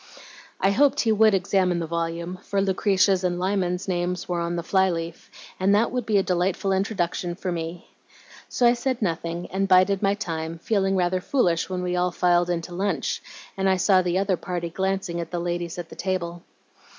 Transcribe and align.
"I 0.59 0.71
hoped 0.71 1.01
he 1.01 1.11
would 1.11 1.35
examine 1.35 1.77
the 1.77 1.85
volume, 1.85 2.39
for 2.41 2.59
Lucretia's 2.59 3.23
and 3.23 3.37
Lyman's 3.37 3.87
names 3.87 4.27
were 4.27 4.39
on 4.39 4.55
the 4.55 4.63
fly 4.63 4.89
leaf, 4.89 5.29
and 5.59 5.75
that 5.75 5.91
would 5.91 6.07
be 6.07 6.17
a 6.17 6.23
delightful 6.23 6.71
introduction 6.71 7.35
for 7.35 7.51
me. 7.51 7.87
So 8.49 8.65
I 8.65 8.73
said 8.73 9.03
nothing 9.03 9.45
and 9.51 9.67
bided 9.67 10.01
my 10.01 10.15
time, 10.15 10.57
feeling 10.57 10.95
rather 10.95 11.21
foolish 11.21 11.69
when 11.69 11.83
we 11.83 11.95
all 11.95 12.09
filed 12.11 12.49
in 12.49 12.61
to 12.63 12.73
lunch, 12.73 13.21
and 13.55 13.69
I 13.69 13.77
saw 13.77 14.01
the 14.01 14.17
other 14.17 14.37
party 14.37 14.71
glancing 14.71 15.19
at 15.21 15.29
the 15.29 15.37
ladies 15.39 15.77
at 15.77 15.89
the 15.89 15.95
table. 15.95 16.41